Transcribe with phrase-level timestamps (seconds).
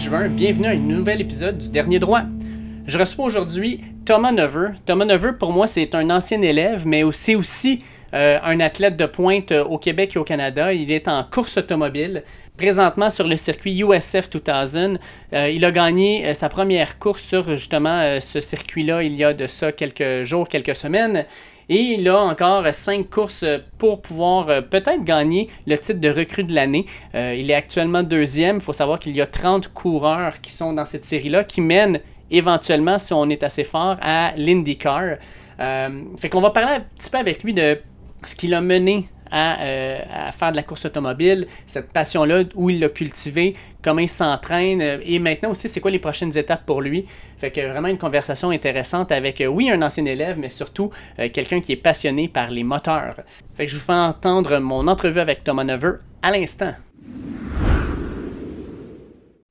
[0.00, 0.28] 6 juin.
[0.28, 2.22] Bienvenue à un nouvel épisode du Dernier Droit.
[2.86, 4.70] Je reçois aujourd'hui Thomas Neveu.
[4.86, 7.82] Thomas Neveu, pour moi, c'est un ancien élève, mais c'est aussi
[8.14, 10.72] euh, un athlète de pointe euh, au Québec et au Canada.
[10.72, 12.24] Il est en course automobile.
[12.60, 15.00] Présentement sur le circuit USF 2000,
[15.32, 19.46] euh, il a gagné sa première course sur justement ce circuit-là il y a de
[19.46, 21.24] ça quelques jours, quelques semaines.
[21.70, 23.44] Et il a encore cinq courses
[23.78, 26.84] pour pouvoir euh, peut-être gagner le titre de recrue de l'année.
[27.14, 28.56] Euh, il est actuellement deuxième.
[28.56, 32.00] Il faut savoir qu'il y a 30 coureurs qui sont dans cette série-là, qui mènent
[32.32, 35.18] éventuellement, si on est assez fort, à l'IndyCar.
[35.60, 37.78] Euh, fait qu'on va parler un petit peu avec lui de
[38.24, 42.80] ce qu'il a mené euh, à, faire de la course automobile, cette passion-là, où il
[42.80, 46.82] l'a cultivé, comment il s'entraîne, euh, et maintenant aussi, c'est quoi les prochaines étapes pour
[46.82, 47.06] lui.
[47.38, 50.90] Fait que vraiment une conversation intéressante avec, euh, oui, un ancien élève, mais surtout
[51.32, 53.16] quelqu'un qui est passionné par les moteurs.
[53.52, 56.72] Fait que je vous fais entendre mon entrevue avec Thomas Neveu à l'instant.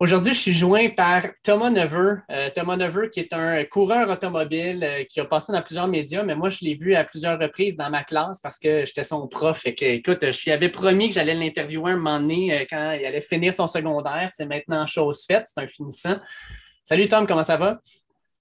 [0.02, 2.22] Aujourd'hui, je suis joint par Thomas Neveu.
[2.32, 6.24] Euh, Thomas Neveu, qui est un coureur automobile euh, qui a passé dans plusieurs médias,
[6.24, 9.28] mais moi, je l'ai vu à plusieurs reprises dans ma classe parce que j'étais son
[9.28, 9.66] prof.
[9.66, 12.94] Et que, écoute, je lui avais promis que j'allais l'interviewer un moment donné euh, quand
[12.94, 14.30] il allait finir son secondaire.
[14.34, 16.16] C'est maintenant chose faite, c'est un finissant.
[16.86, 17.82] Salut Tom, comment ça va?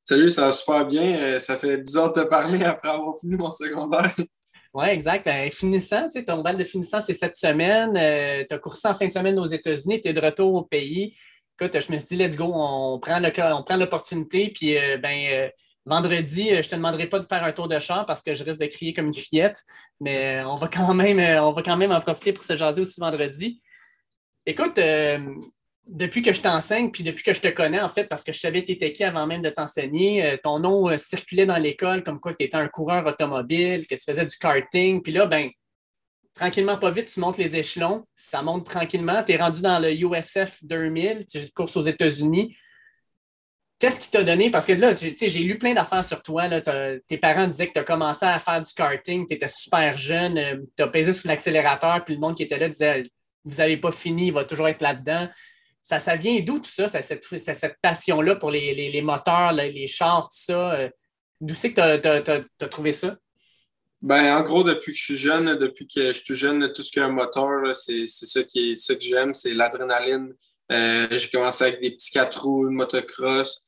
[0.05, 1.41] Salut, ça va super bien.
[1.41, 4.15] ça fait bizarre de te parler après avoir fini mon secondaire.
[4.75, 5.25] Oui, exact.
[5.25, 7.95] Ben, finissant, tu sais, ton bal de finissant, c'est cette semaine.
[8.47, 11.15] tu as coursé en fin de semaine aux États-Unis, tu es de retour au pays
[11.61, 14.51] écoute, je me suis dit, let's go, on prend l'opportunité.
[14.51, 15.49] Puis, euh, ben, euh,
[15.85, 18.35] vendredi, euh, je ne te demanderai pas de faire un tour de char parce que
[18.35, 19.63] je risque de crier comme une fillette.
[20.01, 23.01] Mais on va quand même, on va quand même en profiter pour se jaser aussi
[23.01, 23.61] vendredi.
[24.47, 24.81] Écoute,
[25.87, 28.39] depuis que je t'enseigne, puis depuis que je te connais, en fait, parce que je
[28.39, 32.35] savais que tu qui avant même de t'enseigner, ton nom circulait dans l'école comme quoi
[32.35, 35.03] tu étais un coureur automobile, que tu faisais du karting.
[35.03, 35.51] Puis là, ben,
[36.39, 38.07] tranquillement, pas vite, tu montes les échelons.
[38.17, 39.23] Ça monte tranquillement.
[39.25, 42.57] Tu es rendu dans le USF 2000, tu courses aux États-Unis.
[43.79, 44.51] Qu'est-ce qui t'a donné?
[44.51, 46.49] Parce que là, j'ai lu plein d'affaires sur toi.
[47.07, 50.39] tes parents disaient que tu as commencé à faire du karting, tu étais super jeune,
[50.39, 53.05] euh, tu as pesé sur l'accélérateur, puis le monde qui était là disait
[53.45, 55.29] Vous n'avez pas fini, il va toujours être là-dedans.
[55.81, 60.29] Ça, ça vient d'où tout ça, cette, cette passion-là pour les, moteurs, les, chars, tout
[60.33, 60.73] ça?
[60.73, 60.91] Euh,
[61.41, 63.17] d'où c'est que tu as trouvé ça?
[64.01, 66.93] Ben, en gros, depuis que je suis jeune, depuis que je suis jeune, tout ce
[66.93, 70.35] qui est un moteur, c'est ça, qui est, ce que j'aime, c'est l'adrénaline.
[70.71, 73.61] Euh, j'ai commencé avec des petits quatre roues, une motocross.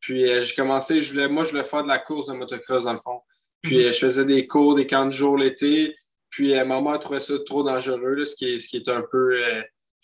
[0.00, 2.84] Puis euh, j'ai commencé, je voulais, moi, je voulais faire de la course de motocross,
[2.84, 3.20] dans le fond.
[3.62, 3.84] Puis mhm.
[3.84, 5.96] euh, je faisais des cours, des camps de jour l'été.
[6.28, 9.40] Puis ma mère trouvait ça trop dangereux, ce, qui est, ce qui est un peu.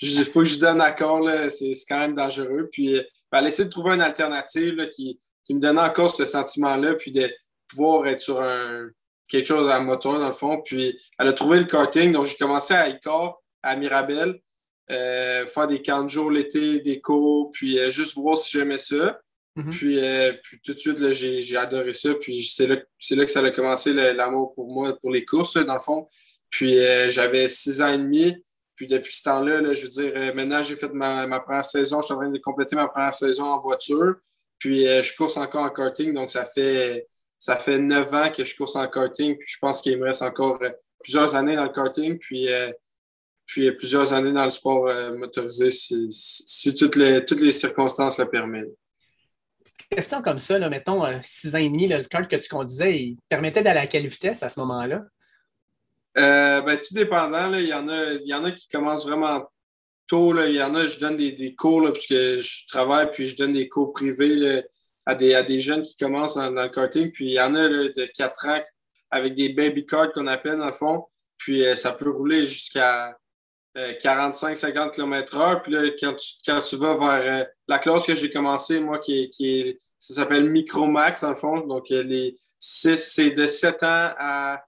[0.00, 2.70] il faut que je donne accord, c'est quand même dangereux.
[2.72, 6.94] Puis elle a essayé de trouver une alternative qui, qui me donnait encore ce sentiment-là,
[6.94, 7.30] puis de
[7.68, 8.88] pouvoir être sur un
[9.28, 10.60] quelque chose à moteur, dans le fond.
[10.62, 12.12] Puis elle a trouvé le karting.
[12.12, 14.40] Donc, j'ai commencé à Icar, à Mirabel,
[14.90, 18.78] euh, faire des camps de jour l'été, des cours, puis euh, juste voir si j'aimais
[18.78, 19.18] ça.
[19.56, 19.70] Mhm.
[19.70, 22.12] puis, euh, puis, tout de suite, j'ai adoré ça.
[22.14, 25.74] Puis c'est là, là, que ça a commencé l'amour pour moi, pour les courses, dans
[25.74, 26.08] le fond.
[26.50, 26.76] Puis
[27.08, 28.36] j'avais six ans et demi.
[28.76, 32.00] Puis depuis ce temps-là, je veux dire, maintenant, j'ai fait ma, ma, première saison.
[32.00, 34.16] Je suis en train de compléter ma première saison en voiture.
[34.58, 36.12] Puis je course encore en karting.
[36.12, 37.06] Donc, ça fait
[37.44, 40.22] ça fait neuf ans que je course en karting, puis je pense qu'il me reste
[40.22, 40.70] encore euh,
[41.02, 42.72] plusieurs années dans le karting, puis, euh,
[43.44, 48.30] puis plusieurs années dans le sport euh, motorisé si, toutes, les, toutes les circonstances le
[48.30, 48.74] permettent.
[49.90, 53.18] Question comme ça, là, mettons, six ans et demi, le kart que tu conduisais, il
[53.28, 55.02] permettait d'aller à quelle vitesse à ce moment-là?
[56.14, 57.52] ben, tout dépendant.
[57.52, 59.46] il, y en a, il y en a qui commencent vraiment
[60.06, 60.34] tôt.
[60.46, 63.52] Il y en a, je donne des, des cours puisque je travaille, puis je donne
[63.52, 64.64] des cours privés
[65.06, 67.10] à des, à des jeunes qui commencent dans, le karting.
[67.10, 68.62] Puis il y en a de 4 ans
[69.10, 71.04] avec des baby cards qu'on appelle dans le fond.
[71.36, 73.16] Puis euh, ça peut rouler jusqu'à
[73.76, 75.62] 45-50 km/h.
[75.62, 78.98] Puis là, quand tu, quand tu vas vers euh, la classe que j'ai commencé, moi,
[78.98, 81.60] qui qui est ça s'appelle Micromax, dans le fond.
[81.60, 84.62] Donc, les 6, c'est de 7 ans à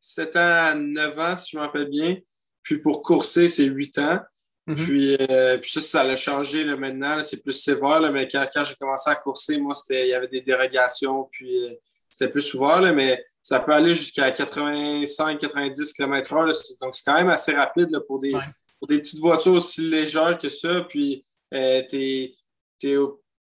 [0.00, 2.16] 7 ans à 9 ans, si je me rappelle bien.
[2.64, 4.18] Puis pour courser, c'est 8 ans.
[4.66, 4.74] Mhm.
[4.74, 7.22] puis, euh, puis, ça, ça a changé là, maintenant.
[7.22, 8.00] C'est plus sévère.
[8.00, 11.28] Là, mais quand, quand j'ai commencé à courser, moi, il y avait des dérogations.
[11.30, 11.74] Puis euh,
[12.10, 12.80] c'était plus ouvert.
[12.80, 16.76] Là, mais ça peut aller jusqu'à 85-90 km/h.
[16.80, 18.34] Donc, c'est quand même assez rapide là, pour, des,
[18.78, 20.80] pour des petites voitures aussi légères que ça.
[20.88, 21.24] Puis,
[21.54, 22.34] euh, tu
[22.82, 22.96] n'es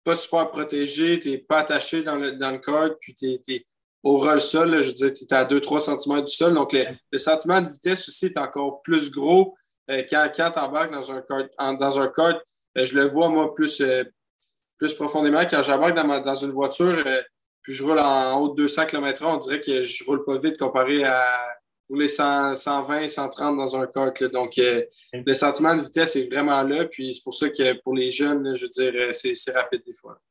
[0.03, 2.97] pas super protégé, tu n'es pas attaché dans le, dans le.
[3.01, 3.65] Puis, tu es,
[4.03, 4.81] au roll sol.
[4.81, 6.53] je veux dire, tu es à 2-3 cm du sol.
[6.53, 9.55] Donc, le, le sentiment de vitesse aussi est encore plus gros.
[9.89, 11.49] Euh, quand, quand tu embarques dans un kart,
[11.79, 12.11] dans un
[12.77, 14.03] euh, je le vois, moi, plus, euh,
[14.77, 15.41] plus profondément.
[15.49, 17.03] Quand j'embarque dans, dans, une voiture,
[17.61, 20.57] puis je roule en haut de 200 km/h, on dirait que je roule pas vite
[20.57, 21.37] comparé à,
[21.89, 24.23] rouler 120, 130 dans un kart.
[24.25, 26.85] Donc, le sentiment de vitesse est vraiment là.
[26.85, 30.21] Puis c'est pour ça que pour les jeunes, je veux dire, c'est rapide des fois.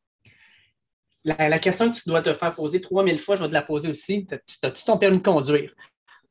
[1.25, 3.91] La, question que tu dois te faire poser 3000 fois, je vais te la poser
[3.91, 4.25] aussi.
[4.63, 5.75] As-tu ton permis de conduire?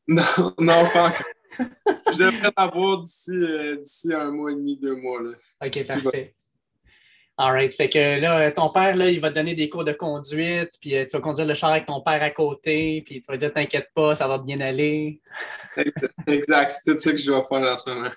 [0.08, 0.24] Non,
[0.58, 1.26] non, pas encore.
[1.60, 5.22] Je devrais l'avoir d'ici un mois et demi, deux mois.
[5.22, 5.32] Là,
[5.66, 6.34] OK, parfait.
[7.40, 7.72] All right.
[7.72, 10.96] Fait que là, ton père, là, il va te donner des cours de conduite, puis
[10.96, 13.54] euh, tu vas conduire le char avec ton père à côté, puis tu vas dire
[13.54, 15.22] T'inquiète pas, ça va bien aller.
[16.26, 16.72] exact.
[16.72, 18.10] C'est tout ça que je dois faire en ce moment.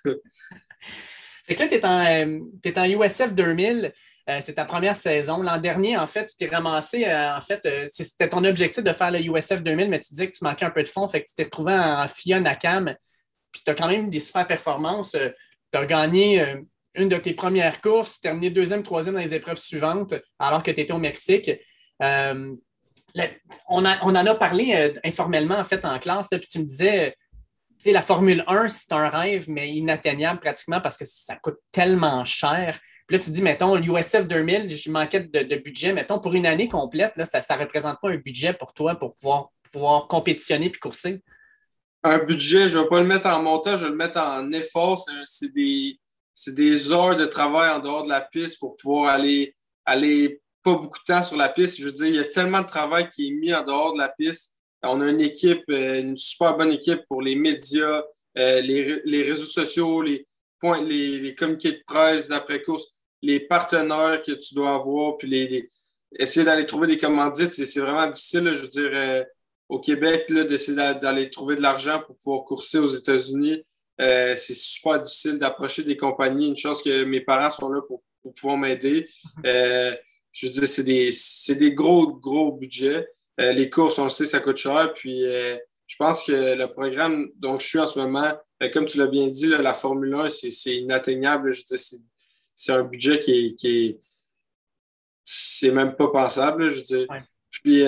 [1.47, 3.93] fait que là, tu es, es, en USF euh, 2000.
[4.31, 5.43] Euh, c'est ta première saison.
[5.43, 9.21] L'an dernier, en fait, tu t'es ramassé, en fait, c'était ton objectif de faire le
[9.21, 11.35] USF 2000, mais tu disais que tu manquais un peu de fond, fait que tu
[11.35, 12.95] t'es retrouvé en, FIA NACAM,
[13.53, 15.13] puis tu as quand même des super performances.
[15.13, 16.57] tu as gagné
[16.95, 20.81] une de tes premières courses, terminé deuxième, troisième dans les épreuves suivantes, alors que tu
[20.81, 21.51] étais au Mexique.
[22.03, 22.55] Euh,
[23.69, 27.17] on, en a parlé euh, informellement, en fait, en classe, puis tu me disais,
[27.83, 32.25] tu la Formule 1, c'est un rêve, mais inatteignable pratiquement parce que ça coûte tellement
[32.25, 32.79] cher.
[33.07, 35.93] Puis là, tu dis, mettons, l'USF 2000, je manquais de, budget.
[35.93, 39.15] Mettons, pour une année complète, là, ça ne représente pas un budget pour toi pour
[39.15, 41.23] pouvoir, pouvoir compétitionner puis courser?
[42.03, 44.51] Un budget, je ne vais pas le mettre en montant, je vais le mettre en
[44.53, 44.99] effort.
[45.27, 45.99] C'est des,
[46.49, 49.55] des heures de travail en dehors de la piste pour pouvoir aller,
[49.85, 51.79] aller pas beaucoup de temps sur la piste.
[51.79, 53.99] Je veux dire, il y a tellement de travail qui est mis en dehors de
[53.99, 54.55] la piste.
[54.83, 58.03] On a une équipe, euh, une super bonne équipe pour les médias,
[58.39, 60.27] euh, les, réseaux sociaux, les,
[60.59, 65.69] points, les, les communiqués de presse d'après-course, les partenaires que tu dois avoir, puis les,
[66.19, 68.55] essayer d'aller trouver des commandites, c'est vraiment difficile.
[68.55, 69.25] je veux dire, euh,
[69.71, 73.65] au Québec, d'essayer d'aller trouver de l'argent pour pouvoir courser aux États-Unis.
[74.01, 76.49] Euh, c'est super difficile d'approcher des compagnies.
[76.49, 78.03] Une chance que mes parents sont là pour,
[78.35, 79.09] pouvoir m'aider.
[79.47, 79.95] Euh,
[80.33, 81.11] je veux dire, c'est des,
[81.55, 83.07] des, gros, gros budgets.
[83.41, 84.93] Euh, les courses, on le sait, ça coûte cher.
[84.93, 88.33] Puis je pense que le programme dont je suis en ce moment,
[88.73, 91.53] comme tu l'as bien dit, la Formule 1, c'est inatteignable.
[91.53, 91.87] Je veux dire,
[92.57, 94.01] c'est un budget qui est,
[95.23, 96.71] c'est même pas pensable.
[96.71, 97.07] Je veux dire.
[97.51, 97.85] Puis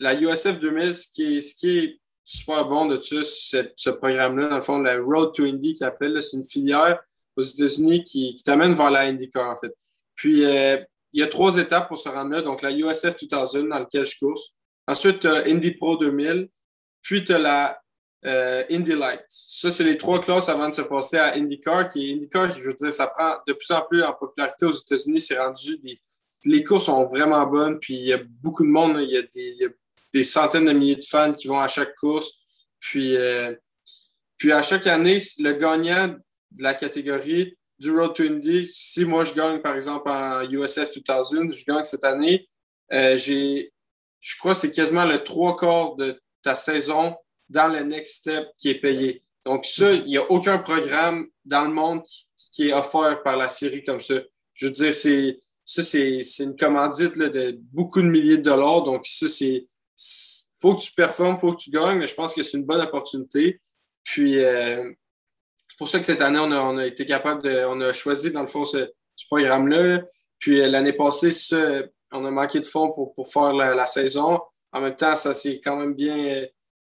[0.00, 4.48] la USF 2000, ce qui est, super bon de tout ce programme-là.
[4.48, 7.00] Dans le fond, la Road to Indy qui appelle, c'est une filière
[7.36, 9.74] aux États-Unis qui, t'amène vers la IndyCar, en fait.
[10.14, 10.78] Puis, euh,
[11.12, 12.42] il y a trois étapes pour se rendre là.
[12.42, 14.54] Donc, la USF 2000 dans laquelle je course.
[14.86, 16.48] Ensuite, tu as Indy Pro 2000.
[17.02, 17.80] Puis, tu as la
[18.26, 19.24] euh, Indy Light.
[19.28, 21.88] Ça, c'est les trois classes avant de se passer à IndyCar.
[21.88, 25.20] Qui IndyCar, je veux dire, ça prend de plus en plus en popularité aux États-Unis.
[25.20, 25.80] C'est rendu
[26.44, 27.78] les courses sont vraiment bonnes.
[27.80, 28.98] Puis, il y a beaucoup de monde.
[29.00, 29.68] Il y a des,
[30.12, 32.32] des centaines de milliers de fans qui vont à chaque course.
[32.78, 33.54] Puis, euh,
[34.36, 36.08] puis à chaque année, le gagnant
[36.50, 40.90] de la catégorie du Road to Indy, si moi je gagne par exemple en USF
[41.02, 42.48] 2000, je gagne cette année,
[42.92, 43.72] euh, j'ai,
[44.20, 47.16] je crois que c'est quasiment le trois quarts de ta saison
[47.48, 49.22] dans le next step qui est payé.
[49.44, 52.02] Donc ça, il n'y a aucun programme dans le monde
[52.52, 54.14] qui, est offert par la série comme ça.
[54.52, 58.82] Je veux dire, c'est, ça, c'est, une commandite de beaucoup de milliers de dollars.
[58.82, 59.66] Donc ça, c'est,
[60.60, 62.80] faut que tu performes, faut que tu gagnes, mais je pense que c'est une bonne
[62.80, 63.60] opportunité.
[64.04, 64.92] Puis, euh,
[65.68, 67.64] c'est pour ça que cette année, on a, été capable de.
[67.66, 68.86] On a choisi, dans le fond, ce,
[69.28, 70.02] programme-là.
[70.38, 71.30] Puis, euh, l'année passée,
[72.12, 74.40] on a manqué de fonds pour, faire la, saison.
[74.72, 76.44] En même temps, ça s'est quand même bien,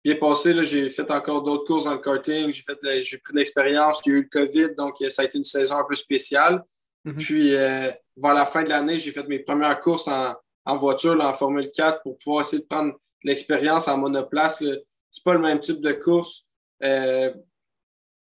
[0.04, 0.64] bien passé.
[0.64, 2.52] J'ai fait encore d'autres courses dans le karting.
[2.52, 4.00] J'ai, fait, j'ai pris de l'expérience.
[4.06, 6.64] Il y a eu le COVID, donc ça a été une saison un peu spéciale.
[7.04, 7.16] Mm-hmm.
[7.16, 10.34] Puis, euh, vers la fin de l'année, j'ai fait mes premières courses en,
[10.64, 14.64] en voiture, en Formule 4, pour pouvoir essayer de prendre l'expérience en monoplace.
[15.10, 16.46] C'est pas le même type de course.
[16.82, 17.32] Euh,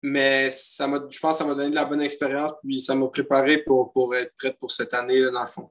[0.03, 3.07] mais ça je pense que ça m'a donné de la bonne expérience, puis ça m'a
[3.07, 5.69] préparé pour, pour être prête pour cette année, dans le fond.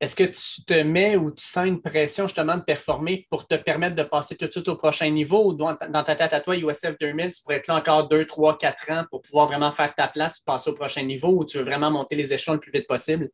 [0.00, 3.54] Est-ce que tu te mets ou tu sens une pression justement de performer pour te
[3.56, 5.50] permettre de passer tout de suite au prochain niveau?
[5.50, 8.56] Ou dans ta tête à toi, USF 2000, tu pourrais être là encore 2, 3,
[8.56, 11.64] 4 ans pour pouvoir vraiment faire ta place passer au prochain niveau ou tu veux
[11.64, 13.28] vraiment monter les échelons le plus vite possible?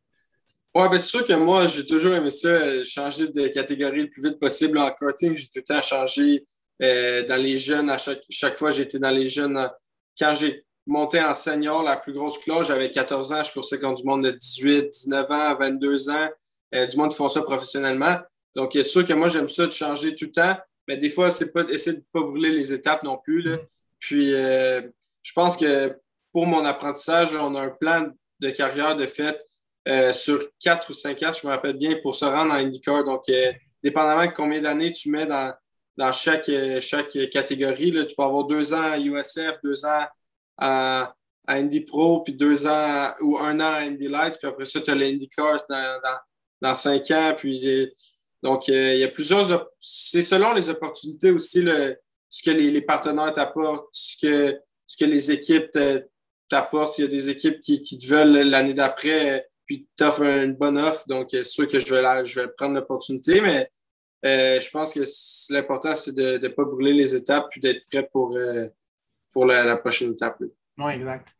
[0.79, 4.11] Oui, bien, c'est sûr que moi, j'ai toujours aimé ça, euh, changer de catégorie le
[4.11, 5.35] plus vite possible en karting.
[5.35, 6.45] J'ai tout le temps changé
[6.83, 7.89] euh, dans les jeunes.
[7.89, 9.71] À chaque, chaque fois, j'étais dans les jeunes.
[10.19, 14.03] Quand j'ai monté en senior, la plus grosse cloche, j'avais 14 ans, je coursais contre
[14.03, 16.29] du monde de 18, 19 ans, 22 ans,
[16.75, 18.19] euh, du monde qui font ça professionnellement.
[18.55, 21.31] Donc, c'est sûr que moi, j'aime ça de changer tout le temps, mais des fois,
[21.31, 23.41] c'est pas essayer de ne pas brûler les étapes non plus.
[23.41, 23.57] Là.
[23.99, 25.97] Puis, je pense que
[26.33, 28.09] pour mon apprentissage, on a un plan
[28.41, 29.43] de carrière de fait
[29.89, 33.05] euh, sur quatre ou cinq ans, je me rappelle bien, pour se rendre en IndyCar.
[33.05, 33.53] Donc, euh,
[33.83, 35.55] dépendamment de combien d'années tu mets dans,
[35.97, 40.05] dans chaque, euh, chaque catégorie, là, tu peux avoir deux ans à USF, deux ans
[40.59, 41.15] à,
[41.47, 44.81] à Indy Pro, puis deux ans ou un an à Indy Light, puis après ça,
[44.81, 46.19] tu as l'IndyCar dans, dans,
[46.63, 47.35] dans, cinq ans.
[47.39, 47.93] Puis,
[48.43, 49.69] donc, il y a plusieurs.
[49.81, 51.63] C'est selon les opportunités aussi.
[51.63, 51.97] Le,
[52.29, 55.71] ce que les, partenaires t'apportent, ce que, ce que les équipes
[56.49, 56.95] t'apportent.
[56.95, 60.79] S'il y a des équipes qui, qui te veulent l'année d'après, puis t'offrent une bonne
[60.79, 63.71] offre, donc c'est sûr que je vais, je vais prendre l'opportunité, mais
[64.23, 65.01] je pense que
[65.53, 68.37] l'important, c'est de ne pas brûler les étapes puis d'être prêt pour,
[69.33, 70.43] pour la, prochaine étape.
[70.79, 71.35] Oui, exact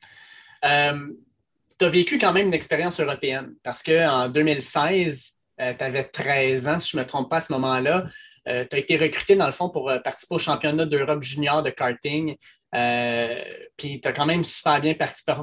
[1.79, 6.81] tu as vécu quand même une expérience européenne parce qu'en 2016, tu avais 13 ans,
[6.81, 8.07] si je ne me trompe pas à ce moment-là.
[8.49, 11.63] Euh, tu as été recruté, dans le fond, pour euh, participer au championnat d'Europe junior
[11.63, 12.37] de karting.
[12.75, 13.43] Euh,
[13.77, 14.95] puis tu as quand même super bien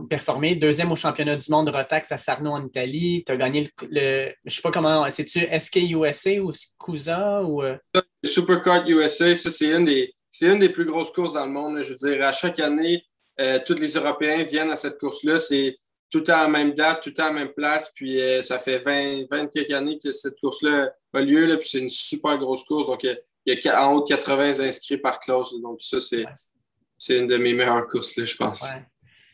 [0.10, 0.56] performé.
[0.56, 3.24] Deuxième au championnat du monde de Rotax à Sarno en Italie.
[3.26, 5.10] Tu as gagné le, Je ne sais pas comment.
[5.10, 7.64] C'est-tu SK USA ou CUSA ou.
[8.24, 11.82] Supercard USA, ça, c'est une, des, une des plus grosses courses dans le monde.
[11.82, 13.04] Je veux dire, à chaque année,
[13.66, 15.40] tous les Européens viennent à cette course-là.
[15.40, 15.78] C'est
[16.14, 17.92] tout à la même date, tout à la même place.
[17.96, 21.48] Puis euh, ça fait 20, 20 quelques années que cette course-là a lieu.
[21.48, 22.86] Là, puis c'est une super grosse course.
[22.86, 25.48] Donc, il y a en haut de 80 inscrits par classe.
[25.60, 28.70] Donc, ça, c'est une de mes meilleures courses, là, je pense.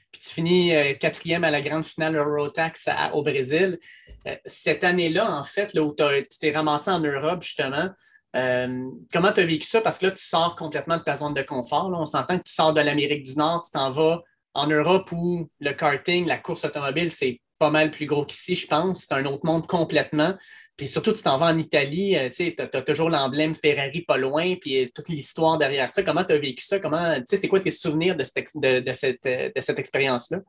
[0.09, 3.77] Puis tu finis euh, quatrième à la grande finale Eurotax au Brésil.
[4.25, 7.89] Euh, cette année-là, en fait, là, où tu t'es ramassé en Europe, justement,
[8.33, 9.81] comment tu as vécu ça?
[9.81, 11.91] Parce que là, tu sors complètement de ta zone de confort.
[11.93, 15.49] On s'entend que tu sors de l'Amérique du Nord, tu t'en vas en Europe où
[15.59, 19.05] le karting, la course automobile, c'est pas mal plus gros qu'ici, je pense.
[19.07, 20.35] C'est un autre monde complètement.
[20.77, 24.55] Puis surtout, tu t'en vas en Italie, euh, tu as, toujours l'emblème Ferrari pas loin,
[24.55, 26.03] puis euh, toute l'histoire derrière ça.
[26.03, 26.79] Comment tu as vécu ça?
[26.79, 30.39] Comment, c'est quoi tes souvenirs de cette, de, cette, euh, de cette expérience-là?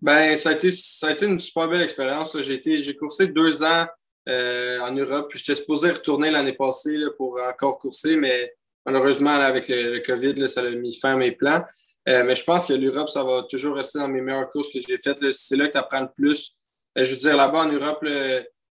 [0.00, 2.40] Ben, ça a, été, ça a été une super belle expérience.
[2.40, 3.86] J'ai coursé deux ans
[4.28, 8.52] en Europe, puis j'étais supposé retourner l'année passée pour encore courser, mais
[8.84, 11.64] malheureusement, avec le, COVID, ça a mis fin à mes plans.
[12.08, 14.78] Euh, mais je pense que l'Europe, ça va toujours rester dans mes meilleures courses que
[14.78, 15.18] j'ai faites.
[15.32, 16.54] C'est là que tu apprends le plus.
[16.96, 18.02] Euh, je veux dire, là-bas en Europe,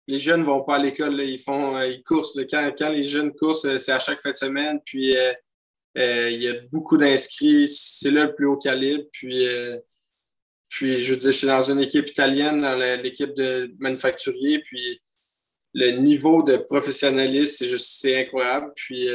[0.09, 2.38] les jeunes ne vont pas à l'école, ils font euh, ils coursent.
[2.50, 4.81] Quand, les jeunes coursent, c'est à chaque fin de semaine.
[4.85, 5.14] Puis
[5.97, 7.69] il y a beaucoup d'inscrits.
[7.69, 9.05] C'est là le plus haut calibre.
[9.12, 9.47] Puis,
[10.71, 14.61] puis je veux dire, je suis dans une équipe italienne, dans l'équipe de manufacturier.
[14.61, 15.00] Puis
[15.75, 18.73] le niveau de professionnalisme, c'est juste c'est incroyable.
[18.76, 19.09] Puis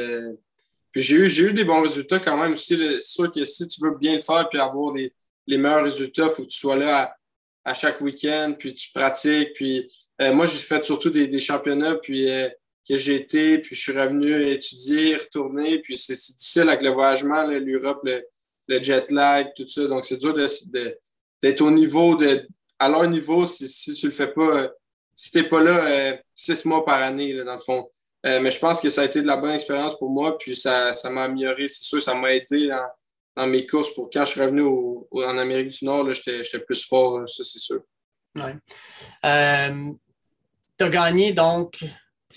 [0.92, 2.76] puis j'ai eu, eu des bons résultats quand même aussi.
[2.76, 5.12] C'est sûr que si tu veux bien le faire puis avoir les,
[5.46, 7.16] meilleurs résultats, il faut que tu sois là
[7.64, 9.54] à, chaque week-end, puis tu pratiques.
[9.54, 12.48] Puis euh, moi, j'ai fait surtout des, championnats puis, euh,
[12.86, 15.78] que j'ai été, puis je suis revenu étudier, retourner.
[15.78, 19.86] Puis c'est difficile avec le voyagement, l'Europe, le, jet lag, tout ça.
[19.86, 22.46] Donc c'est dur d'être au niveau de.
[22.78, 24.68] À leur niveau, si, si tu le fais pas, euh,
[25.14, 27.88] si tu n'es pas là six mois par année, dans le fond.
[28.24, 30.54] Euh, mais je pense que ça a été de la bonne expérience pour moi, puis
[30.54, 31.68] ça, m'a amélioré.
[31.68, 32.68] C'est sûr, ça m'a aidé
[33.36, 37.28] dans, mes courses pour quand je suis revenu en Amérique du Nord, j'étais plus fort,
[37.28, 37.80] ça c'est sûr.
[38.36, 38.54] Ouais.
[39.24, 39.92] Euh,
[40.78, 41.82] tu as gagné donc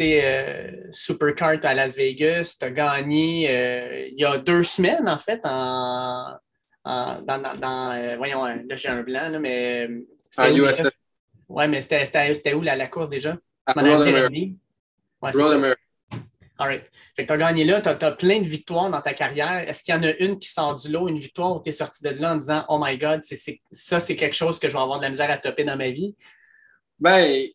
[0.01, 2.57] euh, Supercart à Las Vegas.
[2.59, 6.37] Tu as gagné il y a deux semaines, en fait, en,
[6.83, 9.87] dans, voyons, là j'ai un blanc, mais.
[10.37, 10.89] En USA.
[11.47, 13.37] Oui, mais c'était où la, la course déjà?
[13.67, 13.73] À
[15.33, 15.75] Ouais,
[16.57, 16.85] All right.
[17.15, 19.67] Fait que tu as gagné là, tu as, plein de victoires dans ta carrière.
[19.67, 21.73] Est-ce qu'il y en a une qui sort du lot, une victoire où tu es
[21.73, 24.79] sorti de là en disant Oh my God, ça, c'est quelque chose que je vais
[24.79, 26.15] avoir de la misère à topper dans ma vie?
[26.97, 27.45] Ben,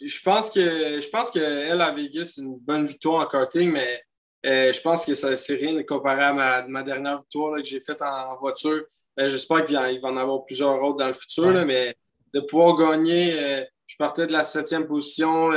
[0.00, 4.04] je pense que je pense qu'elle à Vegas, c'est une bonne victoire en karting, mais
[4.46, 8.02] euh, je pense que ça c'est rien comparé à ma, dernière victoire que j'ai faite
[8.02, 8.84] en, voiture.
[9.18, 11.96] Euh, j'espère qu'il va, en avoir plusieurs autres dans le futur, mais
[12.32, 15.50] de pouvoir gagner, euh, je partais de la septième position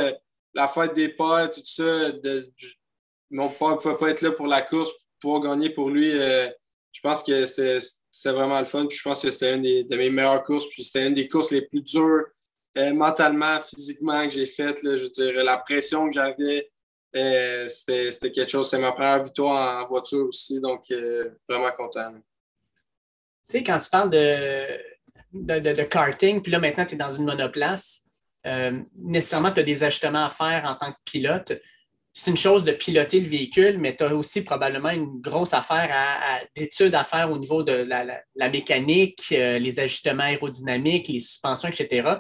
[0.54, 2.52] la fête des pères, tout ça, de,
[3.30, 6.12] mon père ne pouvait pas être là pour la course, pour pouvoir gagner pour lui.
[6.14, 6.50] Euh,
[6.92, 8.88] je pense que c'était vraiment le fun.
[8.90, 10.68] je pense que c'était une de mes meilleures courses.
[10.70, 12.26] Puis c'était une des courses les plus dures
[12.78, 14.80] euh, mentalement, physiquement que j'ai faites.
[14.84, 16.70] Je veux dire, la pression que j'avais,
[17.16, 18.70] euh, c'était quelque chose.
[18.70, 20.60] C'était ma première victoire en, voiture aussi.
[20.60, 20.92] Donc,
[21.48, 22.14] vraiment content.
[23.48, 24.78] Tu sais, quand tu parles de,
[25.34, 28.11] de, de karting, puis là, maintenant, tu es dans une monoplace.
[28.48, 31.54] Euh, nécessairement, tu as des ajustements à faire en tant que pilote.
[32.14, 35.90] C'est une chose de piloter le véhicule, mais tu as aussi probablement une grosse affaire
[35.94, 41.70] à, d'études à faire au niveau de la, mécanique, euh, les ajustements aérodynamiques, les suspensions,
[41.70, 42.16] etc.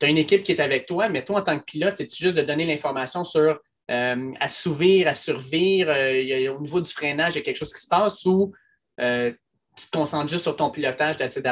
[0.00, 2.12] Tu as une équipe qui est avec toi, mais toi, en tant que pilote, c'est
[2.12, 7.44] juste de donner l'information sur euh, assouvir, assurvir, au niveau du freinage, il y a
[7.44, 8.52] quelque chose qui se passe ou
[8.98, 11.44] tu te concentres juste sur ton pilotage d'attitude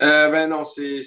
[0.00, 1.02] ben non, c'est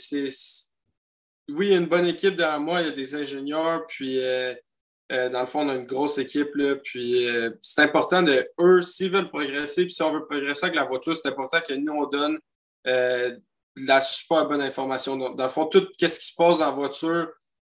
[1.50, 2.82] oui, il y a une bonne équipe derrière moi.
[2.82, 3.86] Il y a des ingénieurs.
[3.88, 4.54] Puis, euh,
[5.12, 6.56] euh, dans le fond, on a une grosse équipe.
[6.56, 10.66] Là, puis, euh, c'est important de, eux, s'ils veulent progresser, puis si on veut progresser
[10.66, 12.40] avec la voiture, c'est important que nous, on donne
[12.86, 15.16] de la super bonne information.
[15.18, 17.30] dans le fond, tout ce qui se passe dans la voiture,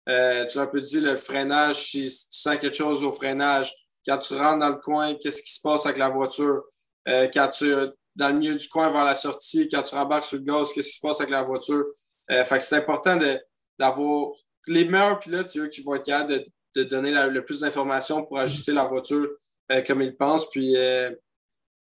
[0.05, 3.73] tu as un peu dit le freinage, si tu sens quelque chose au freinage,
[4.07, 6.63] quand tu rentres dans le coin, qu'est-ce qui se passe avec la voiture?
[7.07, 7.73] Euh, quand tu
[8.15, 10.89] dans le milieu du coin vers la sortie, quand tu rembarques sur le gaz, qu'est-ce
[10.89, 11.85] qui se passe avec la voiture?
[12.31, 13.17] Euh, fait que c'est important
[13.79, 14.31] d'avoir
[14.67, 16.45] les meilleurs pilotes, c'est eux qui vont être capables
[16.75, 19.27] de, donner le plus d'informations pour ajuster la voiture
[19.71, 20.49] euh, comme ils pensent.
[20.49, 20.75] Puis,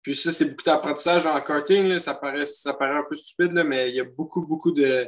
[0.02, 2.00] puis ça, c'est beaucoup d'apprentissage en karting.
[2.00, 5.08] ça, paraît, ça paraît un peu stupide, mais il y a beaucoup, beaucoup de,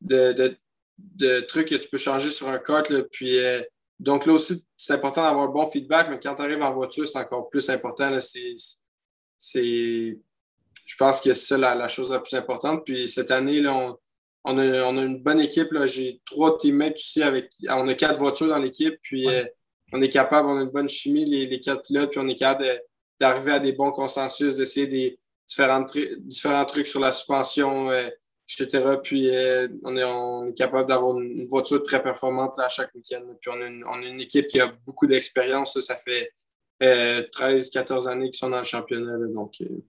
[0.00, 0.56] de,
[0.98, 2.90] de, trucs que tu peux changer sur un kart.
[3.10, 3.38] puis
[3.98, 7.06] donc là aussi, c'est important d'avoir un bon feedback, mais quand tu arrives en voiture,
[7.06, 8.18] c'est encore plus important.
[8.20, 8.56] C'est,
[10.86, 12.84] je pense que c'est ça la, chose la plus importante.
[12.84, 13.98] Puis cette année, là, on,
[14.44, 15.68] a, une bonne équipe.
[15.86, 17.50] J'ai trois teammates aussi avec.
[17.68, 18.96] On a quatre voitures dans l'équipe.
[19.02, 19.44] Puis euh,
[19.92, 22.68] on est capable, on a une bonne chimie, les, quatre pilotes, puis on est capable
[23.20, 25.86] d'arriver à des bons consensus, d'essayer des différents,
[26.18, 27.90] différents trucs sur la suspension.
[27.90, 28.08] Euh,
[28.48, 28.96] etc.
[29.02, 33.22] Puis euh, on, est, on, est, capable d'avoir une voiture très performante à chaque week-end.
[33.40, 35.78] Puis on a, une, on a, une, équipe qui a beaucoup d'expérience.
[35.80, 36.32] Ça fait
[36.80, 39.16] 13-14 euh, années qu'ils sont dans le championnat.
[39.28, 39.82] donc, euh.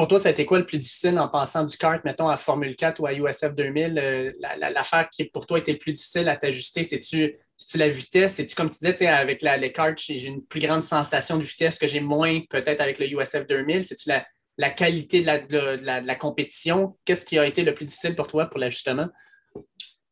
[0.00, 2.38] Pour toi, ça a été quoi le plus difficile en passant du kart, mettons, à
[2.38, 4.34] Formule 4 ou à USF 2000?
[4.74, 7.36] L'affaire qui, pour toi, était le plus difficile à t'ajuster, c'est-tu
[7.74, 8.36] la vitesse?
[8.36, 11.86] C'est-tu, comme tu disais, avec les karts, j'ai une plus grande sensation de vitesse que
[11.86, 13.84] j'ai moins peut-être avec le USF 2000?
[13.84, 14.24] C'est-tu la,
[14.56, 16.96] la qualité de la, compétition?
[17.04, 19.08] Qu'est-ce qui a été le plus difficile pour toi pour l'ajustement?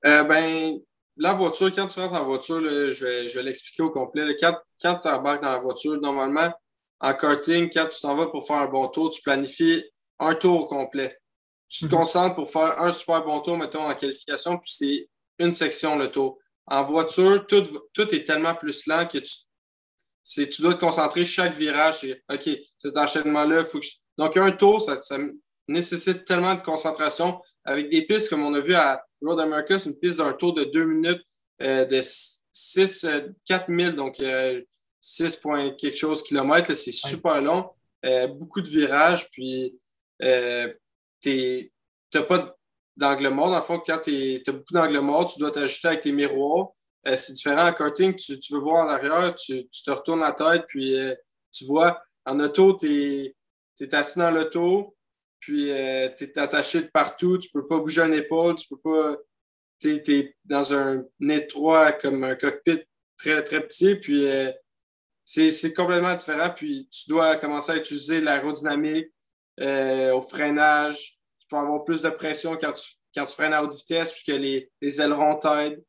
[0.04, 0.80] Euh, ben,
[1.16, 4.37] la voiture, quand tu rentres en voiture, je vais, l'expliquer au complet.
[4.38, 4.54] Quand,
[4.99, 6.52] tu embarques dans la voiture, normalement,
[7.00, 9.85] en karting, quand tu t'en vas pour faire un bon tour, tu planifies
[10.19, 11.19] un tour au complet.
[11.69, 12.00] Tu te mhm.
[12.00, 16.11] concentres pour faire un super bon tour, mettons, en qualification, puis c'est une section le
[16.11, 16.38] tour.
[16.67, 17.62] En voiture, tout,
[17.93, 22.05] tout est tellement plus lent que tu, tu dois te concentrer chaque virage.
[22.05, 23.87] Et, OK, cet enchaînement-là, faut que
[24.19, 24.99] donc, un tour, ça,
[25.69, 29.90] nécessite tellement de concentration avec des pistes comme on a vu à Road America, c'est
[29.90, 31.23] une piste d'un tour de deux minutes
[31.62, 32.01] euh, de
[32.53, 33.07] 6,
[33.46, 34.61] 4000, euh, donc 6 euh,
[35.40, 36.75] points quelque chose kilomètres.
[36.75, 37.71] C'est super long.
[38.38, 39.79] beaucoup de virages, puis
[41.21, 41.73] tu
[42.14, 42.57] n'as pas
[42.97, 43.51] d'angle mort.
[43.51, 46.68] Dans le fond, quand tu as beaucoup d'angle mort, tu dois t'ajuster avec tes miroirs.
[47.05, 50.64] c'est différent en karting, tu, veux voir en arrière, tu, tu, te retournes la tête,
[50.68, 50.97] puis
[51.53, 52.03] tu vois.
[52.25, 53.35] En auto, tu es
[53.81, 54.97] es assis dans l'auto,
[55.40, 58.79] puis euh, tu es attaché de partout, tu peux pas bouger une épaule, tu peux
[58.79, 59.16] pas.
[59.81, 62.83] Tu es, dans un étroit comme un cockpit
[63.16, 64.51] très, très petit, puis euh,
[65.29, 66.51] c'est complètement différent.
[66.55, 69.12] Puis tu dois commencer à utiliser l'aérodynamique
[69.61, 71.19] euh, au freinage.
[71.41, 74.41] Tu peux avoir plus de pression quand tu, quand tu freines à haute vitesse, puisque
[74.41, 75.83] les, les ailerons t'aident.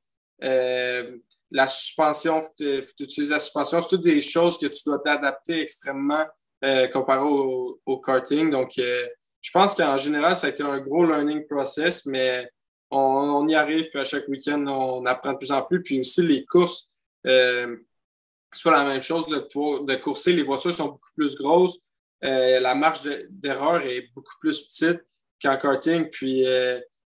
[1.51, 3.81] la suspension, il faut, utiliser la suspension.
[3.81, 6.25] C'est toutes des choses que tu dois t'adapter extrêmement
[6.65, 8.49] euh, comparé au, karting.
[8.49, 9.07] Donc, euh,
[9.41, 12.49] je pense qu'en général, ça a été un gros learning process, mais
[12.91, 15.81] on, y arrive, puis à chaque week-end, on apprend de plus en plus.
[15.81, 16.91] Puis aussi, les courses,
[17.25, 17.77] euh,
[18.51, 20.33] c'est pas la même chose de, de courser.
[20.33, 21.79] Les voitures sont beaucoup plus grosses.
[22.21, 25.01] la marge d'erreur est beaucoup plus petite
[25.41, 26.09] qu'en karting.
[26.09, 26.45] Puis,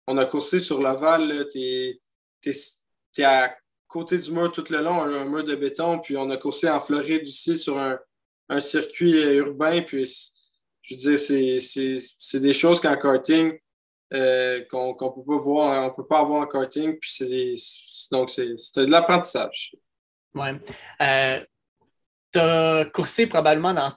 [0.07, 1.47] on a coursé sur l'ovale.
[1.51, 1.99] Tu
[2.45, 3.55] es, à
[3.87, 5.99] côté du mur tout le long, un, mur de béton.
[5.99, 7.99] Puis, on a coursé en Floride aussi sur un,
[8.49, 9.81] un circuit urbain.
[9.81, 10.33] Puis,
[10.83, 13.57] je veux dire, c'est des choses qu'en karting,
[14.13, 16.99] euh, qu'on ne peut pas voir, on peut pas avoir en karting.
[16.99, 17.57] Puis
[18.11, 19.75] donc, c'est de l'apprentissage.
[20.35, 20.47] Oui.
[21.01, 21.39] Euh,
[22.31, 23.91] tu as coursé probablement dans,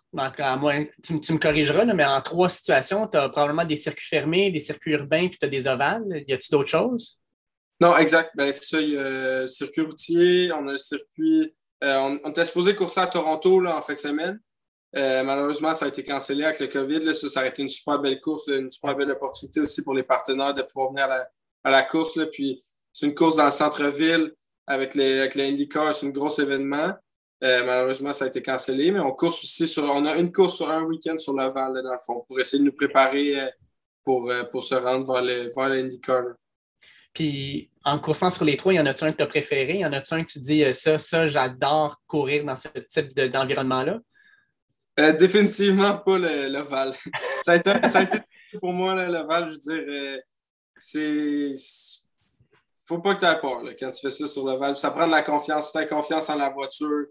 [1.02, 4.92] tu, me corrigeras, mais en trois situations, tu as probablement des circuits fermés, des circuits
[4.92, 6.04] urbains, puis tu as des ovales.
[6.26, 7.18] Y a-t-il d'autres choses?
[7.80, 8.32] Non, exact.
[8.34, 8.80] Ben, c'est ça.
[8.80, 13.00] Il y a le circuit routier, on a le circuit euh, on, était supposé courser
[13.00, 14.40] à Toronto là, en fin de semaine.
[14.96, 17.00] Euh, malheureusement, ça a été cancellé avec le COVID.
[17.00, 17.14] Là.
[17.14, 20.02] Ça, ça, a été une super belle course, une super belle opportunité aussi pour les
[20.02, 21.08] partenaires de pouvoir venir
[21.64, 22.16] à la, course.
[22.16, 22.26] Là.
[22.26, 24.32] Puis c'est une course dans le centre-ville
[24.66, 25.94] avec les, avec les IndyCar.
[25.94, 26.94] C'est un gros événement.
[27.44, 29.84] Euh, malheureusement, ça a été cancellé, mais on course aussi sur.
[29.84, 32.60] On a une course sur un week-end sur le Val, dans le fond, pour essayer
[32.60, 33.34] de nous préparer
[34.04, 36.24] pour, pour se rendre vers, le, vers l'IndyCar.
[37.16, 39.74] Puis en coursant sur les trois, il y en a-tu un que tu as préféré?
[39.76, 42.68] Il y en a-tu un que tu dis euh, ça, ça, j'adore courir dans ce
[42.68, 44.00] type d'environnement-là?
[45.00, 46.92] Euh, définitivement pas le, Val.
[47.42, 48.18] ça, a été,
[48.60, 50.18] pour moi le Val, je veux dire, euh,
[50.78, 51.52] c'est.
[52.86, 54.76] Faut pas que tu aies peur quand tu fais ça sur le Val.
[54.76, 55.72] Ça prend de la confiance.
[55.72, 57.06] Tu as confiance en la voiture.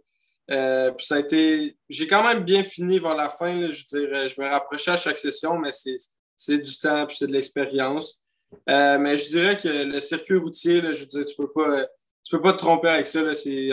[0.48, 1.78] puis ça a été.
[1.90, 3.70] J'ai quand même bien fini vers la fin.
[3.70, 7.28] je veux dire, je me rapprochais à chaque session, mais c'est du temps puis c'est
[7.28, 8.22] de l'expérience.
[8.70, 11.86] Euh, mais je dirais que le circuit routier, je veux tu peux, pas,
[12.30, 13.22] peux pas te tromper avec ça.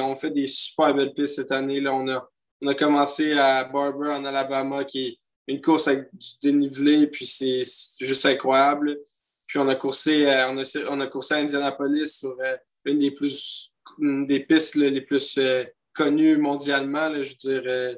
[0.00, 1.80] on fait des super belles pistes cette année.
[1.80, 1.94] Là.
[1.94, 2.28] On, a,
[2.62, 7.26] on a commencé à Barber en Alabama, qui est une course avec du dénivelé, puis
[7.26, 7.62] c'est
[8.00, 8.98] juste incroyable.
[9.52, 13.00] Puis on a coursé, euh, on a, on a coursé à Indianapolis sur euh, une
[13.00, 15.38] des plus des pistes les plus
[15.92, 17.12] connu mondialement.
[17.22, 17.62] je veux dire.
[17.66, 17.94] Euh,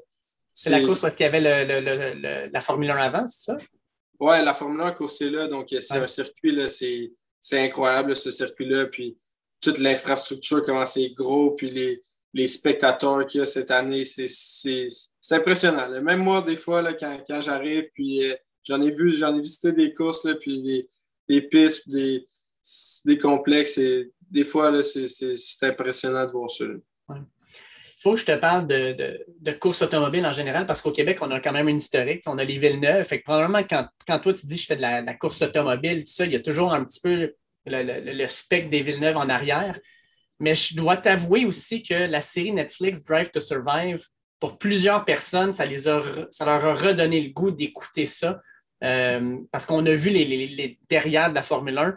[0.53, 3.57] c'est la course parce qu'il y avait le, la Formule 1 avant, c'est ça?
[4.19, 5.47] Oui, la Formule 1 coursée là.
[5.47, 8.87] Donc, c'est un circuit, c'est incroyable, ce circuit-là.
[8.87, 9.17] Puis,
[9.61, 14.89] toute l'infrastructure, comment c'est gros, puis les, les spectateurs qu'il y a cette année, c'est
[15.31, 15.89] impressionnant.
[16.03, 19.41] Même moi, des fois, là, quand, quand j'arrive, puis euh, j'en ai vu, j'en ai
[19.41, 20.89] visité des courses, là, puis des,
[21.29, 22.27] des pistes, des,
[23.05, 26.65] des complexes, et des fois, c'est impressionnant de voir ça.
[27.11, 30.93] Il faut que je te parle de, de, de course automobile en général, parce qu'au
[30.93, 32.23] Québec, on a quand même une historique.
[32.27, 33.05] On a les Villeneuve.
[33.05, 36.11] Fait que probablement, quand, quand toi, tu dis je fais de la, course automobile, tout
[36.11, 37.33] ça, il y a toujours un petit peu
[37.65, 39.79] le, le, le spec des Villeneuve en arrière.
[40.39, 44.05] Mais je dois t'avouer aussi que la série Netflix Drive to Survive,
[44.39, 48.43] pour plusieurs personnes, ça, les a, ça leur a redonné le goût d'écouter ça.
[48.85, 51.97] Euh, parce qu'on a vu les, derrière de la Formule 1.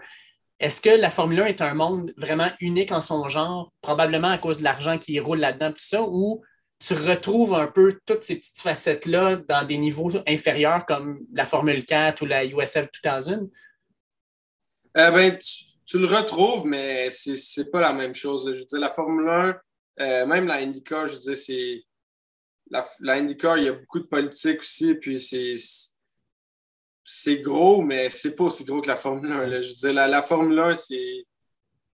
[0.60, 4.38] Est-ce que la Formule 1 est un monde vraiment unique en son genre, probablement à
[4.38, 6.44] cause de l'argent qui roule là-dedans, tout ça, ou
[6.80, 11.86] tu retrouves un peu toutes ces petites facettes-là dans des niveaux inférieurs comme la Formule
[11.86, 13.50] 4 ou la USF 2000?
[14.98, 15.38] Euh, ben,
[15.86, 18.46] tu le retrouves, mais c'est pas la même chose.
[18.46, 19.60] Je veux dire, la Formule 1,
[20.00, 21.84] euh, même la IndyCar, je veux dire, c'est.
[22.70, 25.56] La, la, IndyCar, il y a beaucoup de politique aussi, puis c'est.
[27.10, 29.62] C'est gros, mais c'est pas aussi gros que la Formule 1.
[29.62, 31.26] Je veux dire, la, la Formule 1, c'est.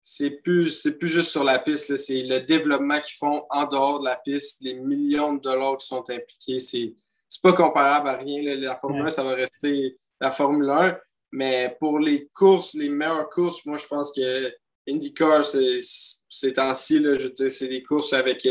[0.05, 4.05] C'est plus, plus juste sur la piste, c'est le développement qu'ils font en dehors de
[4.05, 6.59] la piste, les millions de dollars qui sont impliqués.
[6.59, 6.93] C'est
[7.41, 8.55] pas comparable à rien.
[8.57, 10.97] La Formule 1, ça va rester la Formule 1.
[11.31, 14.53] Mais pour les courses, les meilleures courses, moi, je pense que
[14.89, 18.45] IndyCar, c'est temps-ci, je veux dire, c'est des courses avec.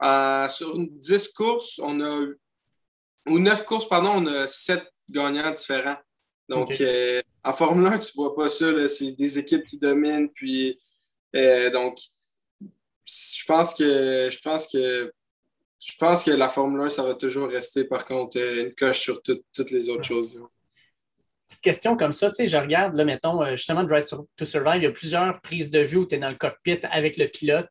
[0.00, 2.26] Euh, sur 10 courses, on a.
[3.28, 5.98] Ou 9 courses, pardon, on a 7 gagnants différents.
[6.48, 10.30] Donc, euh, en Formule 1, tu ne vois pas ça, c'est des équipes qui dominent.
[10.30, 10.78] Puis,
[11.36, 11.98] euh, donc,
[12.60, 14.28] je pense que.
[14.30, 15.12] Je pense que.
[15.80, 19.22] Je pense que la Formule 1, ça va toujours rester, par contre, une coche sur
[19.22, 20.30] toutes les autres choses
[21.48, 24.76] petite question comme ça, tu sais, je regarde, là, mettons, euh, justement, Drive to Survive,
[24.76, 27.26] il y a plusieurs prises de vue où tu es dans le cockpit avec le
[27.26, 27.70] pilote,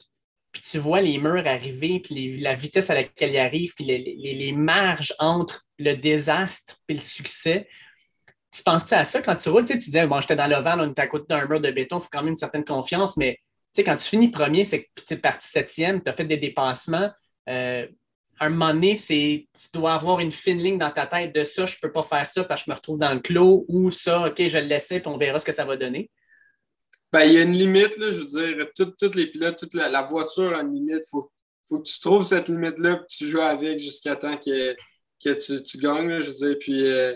[0.61, 4.51] puis tu vois les murs arriver, puis la vitesse à laquelle ils arrivent, puis les,
[4.53, 7.67] marges entre le désastre et le succès.
[8.51, 9.65] Tu penses-tu à ça quand tu roules?
[9.65, 11.61] Tu, sais, tu dis, bon, j'étais dans le van, on était à côté d'un mur
[11.61, 14.29] de béton, il faut quand même une certaine confiance, mais tu sais, quand tu finis
[14.29, 17.11] premier, c'est que tu parti septième, tu as fait des dépassements.
[17.49, 17.85] Euh,
[18.39, 21.65] un moment donné, c'est tu dois avoir une fine ligne dans ta tête de ça,
[21.65, 23.91] je ne peux pas faire ça parce que je me retrouve dans le clos ou
[23.91, 26.09] ça, OK, je le laissais puis on verra ce que ça va donner?
[27.11, 30.01] Ben, il y a une limite, là, je veux dire, tous les pilotes, toute la,
[30.03, 31.03] voiture a une limite.
[31.05, 31.31] Il faut,
[31.69, 34.75] faut, que tu trouves cette limite-là et tu joues avec jusqu'à temps que,
[35.23, 36.21] que tu, tu gagnes.
[36.21, 37.15] je veux dire, puis euh,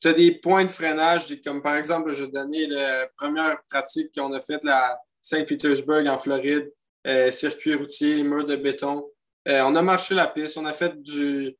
[0.00, 4.12] tu as des points de freinage, comme par exemple, je vais donner la première pratique
[4.14, 6.70] qu'on a faite à Saint-Pétersbourg en Floride,
[7.06, 9.08] euh, circuit routier, mur de béton.
[9.48, 11.56] Euh, on a marché la piste, on a fait du,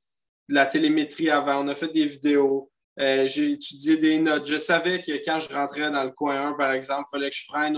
[0.49, 2.71] de la télémétrie avant, on a fait des vidéos.
[2.99, 4.47] Euh, j'ai étudié des notes.
[4.47, 7.37] Je savais que quand je rentrais dans le coin 1, par exemple, il fallait que
[7.37, 7.77] je freine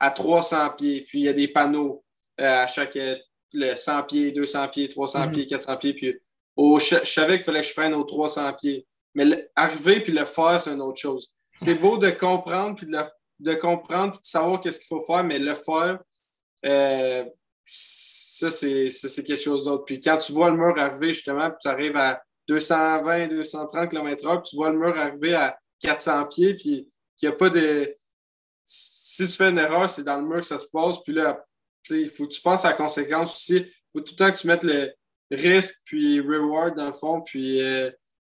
[0.00, 1.02] à 300 pieds.
[1.02, 2.04] Puis il y a des panneaux
[2.40, 2.98] euh, à chaque
[3.52, 5.32] le 100 pieds, 200 pieds, 300 mhm.
[5.32, 5.94] pieds, 400 pieds.
[5.94, 6.20] Puis
[6.56, 8.86] je, savais qu'il fallait que je freine aux 300 pieds.
[9.14, 11.32] Mais arriver puis le faire, c'est une autre chose.
[11.54, 12.98] C'est beau de comprendre puis de,
[13.38, 16.00] de comprendre puis de savoir qu'est-ce qu'il faut faire, mais le faire,
[17.64, 19.84] ça, c'est quelque chose d'autre.
[19.84, 24.42] Puis quand tu vois le mur arriver, justement, puis tu arrives à 220, 230 km/h,
[24.42, 27.96] tu vois le mur arriver à 400 pieds, puis qu'il n'y a pas de.
[28.64, 31.02] Si tu fais une erreur, c'est dans le mur que ça se passe.
[31.02, 31.44] Puis là,
[31.90, 33.56] il faut que tu penses à la conséquence aussi.
[33.56, 34.92] Il faut tout le temps que tu mettes le
[35.30, 37.20] risque puis reward dans le fond.
[37.20, 37.90] Puis il euh,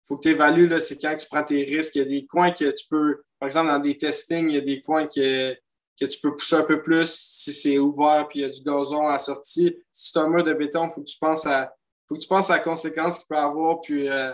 [0.08, 1.96] faut que tu évalues, c'est quand tu prends tes risques.
[1.96, 3.22] Il y a des coins que tu peux.
[3.40, 5.56] Par exemple, dans des testings, il y a des coins que
[6.00, 8.62] que tu peux pousser un peu plus si c'est ouvert puis il y a du
[8.62, 9.76] gazon à la sortie.
[9.92, 11.74] Si c'est un mur de béton, il faut que tu penses à
[12.08, 13.82] faut que tu penses à la conséquence qu'il peut avoir.
[13.82, 14.32] Puis, euh,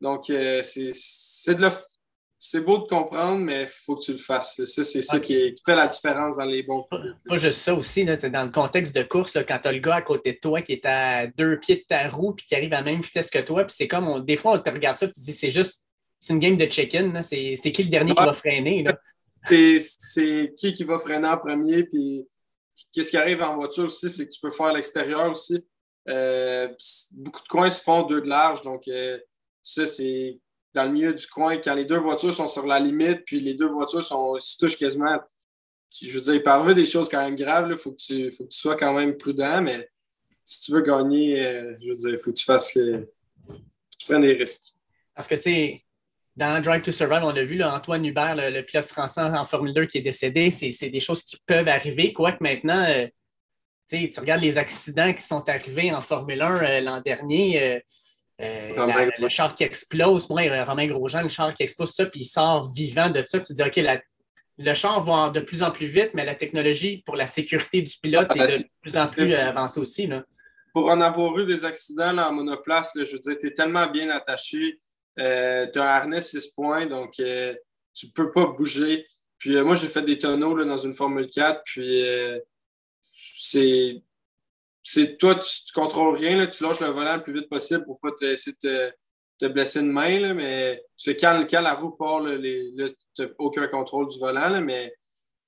[0.00, 1.68] donc, euh, c'est de
[2.46, 4.62] c'est beau de comprendre, mais il faut que tu le fasses.
[4.66, 8.16] Ça, c'est ça qui, fait la différence dans les bons Pas juste ça aussi, là,
[8.16, 10.72] dans le contexte de course, quand tu as le gars à côté de toi qui
[10.72, 13.38] est à deux pieds de ta roue puis qui arrive à la même vitesse que
[13.38, 15.50] toi, puis c'est comme, des fois, on te regarde ça et tu te dis, c'est
[15.50, 15.86] juste,
[16.18, 17.22] c'est une game de chicken.
[17.22, 18.82] C'est qui le dernier qui va freiner?
[18.82, 18.98] Là?
[19.88, 21.84] c'est qui qui va freiner en premier.
[21.84, 22.26] Puis
[22.92, 25.64] qu'est-ce qui arrive en voiture aussi, c'est que tu peux faire l'extérieur aussi.
[26.08, 26.68] Euh,
[27.12, 28.62] beaucoup de coins se font deux de large.
[28.62, 29.18] Donc, euh,
[29.62, 30.38] ça, c'est
[30.74, 33.54] dans le milieu du coin, quand les deux voitures sont sur la limite, puis les
[33.54, 35.18] deux voitures sont, se touchent quasiment.
[36.02, 37.68] Je veux dire, il des choses quand même graves.
[37.70, 39.88] Il faut, que tu, faut que tu sois quand même prudent, mais
[40.42, 44.22] si tu veux gagner, euh, je veux dire, il faut que tu fasses tu prennes
[44.22, 44.74] des risques.
[45.14, 45.84] Parce que, tu sais,
[46.36, 49.86] dans Drive to Survive, on a vu Antoine Hubert, le, pilote français en Formule 2
[49.86, 50.50] qui est décédé.
[50.50, 52.84] C'est des choses qui peuvent arriver, quoique maintenant,
[53.88, 57.82] tu regardes les accidents qui sont arrivés en Formule 1 l'an dernier.
[58.38, 62.70] le char qui explose, moi, Romain Grosjean, le char qui explose ça, puis il sort
[62.72, 63.40] vivant de ça.
[63.40, 63.80] Tu dis, OK,
[64.56, 67.94] le char va de plus en plus vite, mais la technologie pour la sécurité du
[68.00, 70.06] pilote ah, est de plus en plus avancée aussi.
[70.06, 70.24] Là
[70.74, 74.10] pour en avoir eu des accidents en monoplace, je veux dire, tu es tellement bien
[74.10, 74.80] attaché.
[75.20, 77.54] Euh, tu as un harnais 6 points, donc euh,
[77.94, 79.06] tu ne peux pas bouger.
[79.38, 82.04] Puis euh, moi, j'ai fait des tonneaux dans une Formule 4, puis
[83.44, 84.02] c'est.
[84.86, 87.98] C'est toi, tu, ne contrôles rien, tu lâches le volant le plus vite possible pour
[88.00, 88.92] pas te, essayer de
[89.38, 90.82] te, blesser une main, mais
[91.18, 92.74] quand, quand, la roue part, tu
[93.18, 94.94] n'as aucun contrôle du volant, mais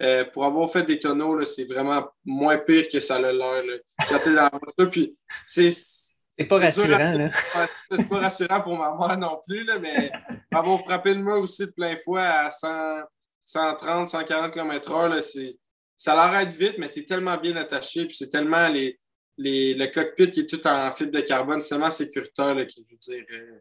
[0.03, 3.63] euh, pour avoir fait des tonneaux, c'est vraiment moins pire que ça l'a l'air.
[4.09, 5.71] Quand tu es dans la voiture, puis c'est.
[5.71, 7.31] C'est pas rassurant.
[7.91, 10.11] C'est pas rassurant pour ma mère non plus, là, mais
[10.51, 13.05] avoir frappé le mur aussi de plein fouet à 100,
[13.45, 15.57] 130, 140 km/h,
[15.97, 18.99] ça l'arrête vite, mais tu es tellement bien attaché, puis c'est tellement les,
[19.39, 22.81] les, le cockpit qui est tout en fibre de carbone, c'est tellement sécuritaire, là, je
[22.81, 23.25] veux dire.
[23.33, 23.59] Euh,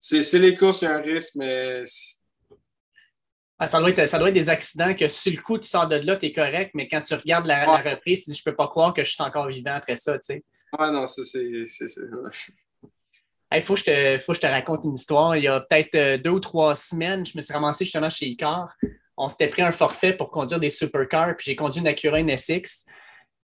[0.00, 1.84] c'est les courses, il y a un risque, mais
[3.58, 6.26] ah, ça, doit être, des accidents que sur le coup, tu sors de là, tu
[6.26, 9.04] es correct, mais quand tu regardes la, reprise, tu dis Je peux pas croire que
[9.04, 10.14] je suis encore vivant après ça.
[10.18, 10.44] Tu sais.
[10.76, 11.44] Ah non, ça c'est.
[13.52, 15.36] Il faut, que je te, raconte une histoire.
[15.36, 18.26] Il y a peut-être euh, deux ou trois semaines, je me suis ramassé justement chez
[18.26, 18.74] Icar.
[19.16, 22.84] On s'était pris un forfait pour conduire des supercars, puis j'ai conduit une Acura NSX.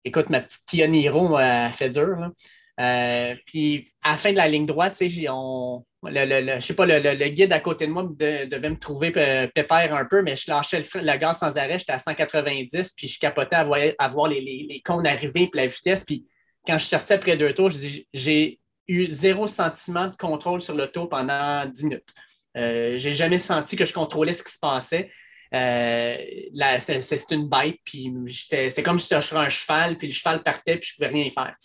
[0.04, 2.30] Écoute, ma petite Kia Niro m'a fait dur.
[2.78, 7.28] Euh, puis à la fin de la ligne droite, on, le, je sais pas, le,
[7.28, 11.18] guide à côté de moi devait me trouver pépère un peu, mais je lâchais le,
[11.18, 15.48] gare sans arrêt, j'étais à 190, puis je capotais à voir, les, les, cônes arriver,
[15.48, 16.04] puis la vitesse.
[16.04, 16.26] Puis
[16.66, 17.70] quand je sortais après deux tours,
[18.12, 22.14] j'ai eu zéro sentiment de contrôle sur l'auto pendant 10 minutes.
[22.56, 25.10] Euh, j'ai jamais senti que je contrôlais ce qui se passait.
[25.56, 30.42] Euh, c'est une bête, puis c'est comme si je serais un cheval, puis le cheval
[30.42, 31.56] partait, puis je ne pouvais rien faire.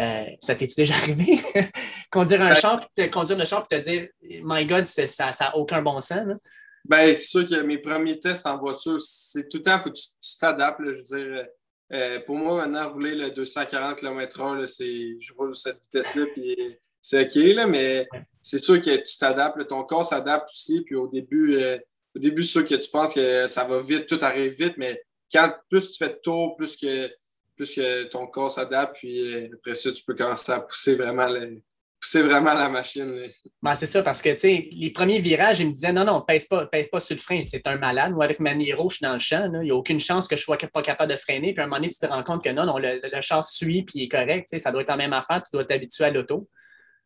[0.00, 1.40] Euh, ça t'est déjà arrivé?
[2.10, 4.08] conduire un ben, char, conduire le char, puis te dire,
[4.42, 6.38] My God, ça n'a aucun bon sens.
[6.84, 9.96] Ben, c'est sûr que mes premiers tests en voiture, c'est tout le temps, faut que
[9.96, 10.80] tu t'adaptes.
[10.80, 11.44] Je veux dire,
[11.92, 17.34] euh, pour moi, maintenant, rouler le 240 km/h, je roule cette vitesse-là, puis c'est OK,
[17.54, 18.06] là, mais
[18.42, 19.66] c'est sûr que tu t'adaptes.
[19.66, 21.78] Ton corps s'adapte aussi, puis au début, euh,
[22.14, 25.00] au début, c'est sûr que tu penses que ça va vite, tout arrive vite, mais
[25.32, 27.10] quand plus tu fais de tours, plus que
[27.58, 31.26] plus que ton corps s'adapte, puis euh, après ça, tu peux commencer à pousser vraiment,
[31.26, 33.26] vraiment la machine.
[33.60, 36.66] Ben, c'est ça, parce que les premiers virages, ils me disaient non, non, pèse pas,
[36.66, 38.12] pèse pas sur le frein, c'est un malade.
[38.12, 40.36] Moi, avec ma Niro, je suis dans le champ, il n'y a aucune chance que
[40.36, 41.52] je ne sois pas capable de freiner.
[41.52, 43.82] Puis à un moment donné, tu te rends compte que non, non, le, le suit,
[43.82, 46.48] puis est correct, ça doit être la même affaire, tu dois t'habituer à l'auto.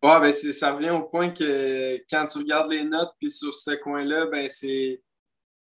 [0.03, 3.71] Ouais, ben ça revient au point que quand tu regardes les notes, puis sur ce
[3.73, 5.01] coin-là, ben c'est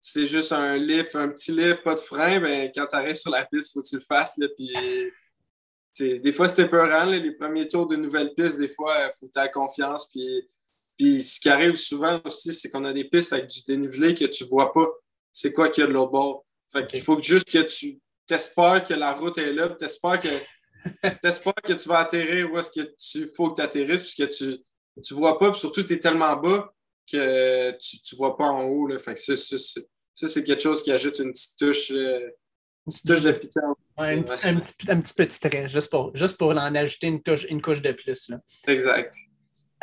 [0.01, 3.31] c'est juste un lift, un petit lift, pas de frein, ben, quand tu arrives sur
[3.31, 4.39] la piste, il faut que tu le fasses.
[4.39, 4.73] Là, puis,
[6.21, 7.05] des fois, c'était peurant.
[7.05, 10.09] les premiers tours de nouvelles pistes, des fois, il faut que tu aies confiance.
[10.11, 10.49] Puis,
[10.97, 14.25] puis ce qui arrive souvent aussi, c'est qu'on a des pistes avec du dénivelé que
[14.25, 14.87] tu ne vois pas.
[15.33, 16.45] C'est quoi qu'il y a de l'autre bord?
[16.71, 20.21] Fait qu'il faut juste que tu t'espères que la route est là, tu espères
[21.03, 24.45] que, que tu vas atterrir où est-ce que tu faut que tu atterrisses, puisque tu
[24.97, 26.73] ne vois pas, puis surtout, tu es tellement bas
[27.11, 28.87] que tu ne vois pas en haut.
[28.87, 28.99] Là.
[28.99, 29.37] Fait que ça,
[30.15, 32.21] c'est quelque chose qui ajoute une petite touche, euh,
[32.87, 33.77] une petite touche de piquant.
[33.97, 37.83] un, petit, peu de stress, juste pour, juste pour en ajouter une, touche, une couche
[37.83, 38.29] de plus.
[38.29, 38.39] Là.
[38.67, 39.15] Exact.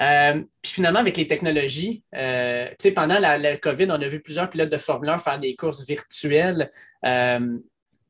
[0.01, 4.49] Euh, puis finalement, avec les technologies, euh, pendant la, la, COVID, on a vu plusieurs
[4.49, 6.69] pilotes de Formule 1 faire des courses virtuelles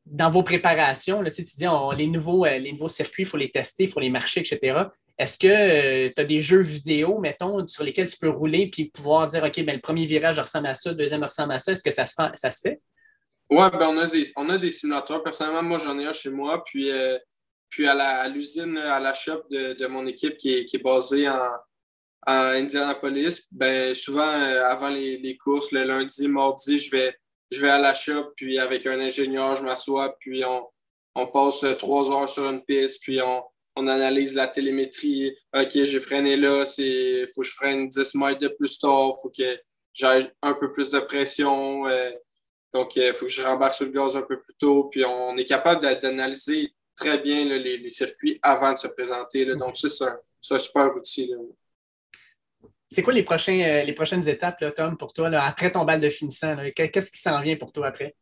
[0.06, 1.66] dans vos préparations, tu dis,
[1.96, 4.84] les, nouveaux, euh, les nouveaux circuits, il faut les tester, il faut les marcher, etc.
[5.18, 8.84] Est-ce que euh, tu as des jeux vidéo, mettons, sur lesquels tu peux rouler puis
[8.86, 11.72] pouvoir dire, OK, ben, le premier virage ressemble à ça, le deuxième ressemble à ça.
[11.72, 12.80] Est-ce que ça se fait?
[13.50, 15.24] Oui, ben, on, a des, on a des simulateurs.
[15.24, 16.62] Personnellement, moi, j'en ai un chez moi.
[16.64, 17.18] Puis, euh,
[17.68, 21.34] puis à l'usine, à, la shop de, mon équipe qui est, qui est basée en,
[22.28, 27.14] Indianapolis, ben, souvent, avant les, les courses, le lundi, mardi, je vais
[27.50, 30.66] je vais à la shop, puis avec un ingénieur, je m'assois, puis on,
[31.14, 33.44] on, passe trois heures sur une piste, puis on,
[33.76, 35.36] on analyse la télémétrie.
[35.54, 39.22] OK, j'ai freiné là, il faut que je freine 10 mètres de plus tard, il
[39.22, 39.60] faut que
[39.92, 41.86] j'aille un peu plus de pression.
[41.86, 42.10] Euh,
[42.72, 44.84] donc, il euh, faut que je rembarque sur le gaz un peu plus tôt.
[44.84, 49.46] Puis, on est capable d'analyser très bien les, les, circuits avant de se présenter.
[49.54, 51.32] Donc, c'est un, super outil.
[52.88, 56.00] C'est quoi les, prochains, euh, les prochaines étapes, là, Tom, pour toi, après ton bal
[56.00, 56.56] de finissant?
[56.74, 58.14] Qu'est-ce qui s'en vient pour toi après?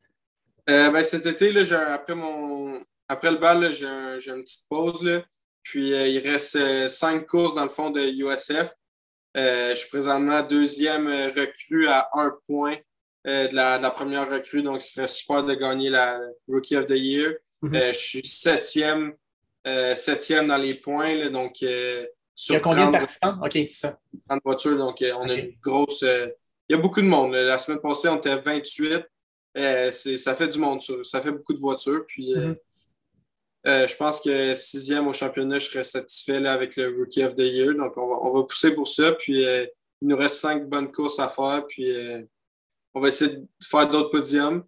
[0.71, 5.03] Euh, ben, cet été, là, après, mon, après le bal, j'ai un, une petite pause.
[5.03, 5.23] Là.
[5.63, 8.73] Puis euh, il reste cinq courses dans le fond de USF.
[9.35, 12.77] je suis présentement deuxième recrue à un point
[13.27, 17.35] de la, première recrue, donc ce serait super de gagner la Rookie of the Year.
[17.63, 17.75] Mhm.
[17.75, 19.15] je suis septième,
[19.95, 21.29] septième dans les points.
[21.31, 21.63] donc,
[22.49, 23.39] il y a combien de participants?
[23.43, 23.99] OK, c'est ça.
[24.29, 26.03] 30 voitures, donc on a une grosse.
[26.03, 26.33] il
[26.71, 27.35] y a beaucoup de monde.
[27.35, 29.05] La semaine passée, on était 28.
[30.17, 31.21] ça fait du monde, ça.
[31.21, 32.05] fait beaucoup de voitures.
[32.07, 32.57] Puis, mhm.
[33.67, 37.41] Euh, je pense que sixième au championnat, je serais satisfait avec le Rookie of the
[37.41, 37.75] Year.
[37.75, 39.13] Donc, on va, pousser pour ça.
[39.13, 39.65] Puis, euh,
[40.03, 41.67] il nous reste cinq bonnes courses à faire.
[41.67, 42.23] Puis, euh,
[42.93, 44.65] on va essayer de faire d'autres podiums.